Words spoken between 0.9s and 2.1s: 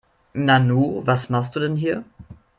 was machst du denn hier?